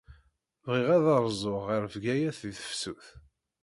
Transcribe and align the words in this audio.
Bɣiɣ 0.65 0.87
ad 0.95 1.05
rzuɣ 1.25 1.61
ɣer 1.69 1.81
Bgayet 1.93 2.37
di 2.43 2.51
tefsut. 2.57 3.05